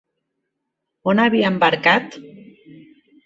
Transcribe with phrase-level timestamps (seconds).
[1.11, 2.17] On havia embarcat?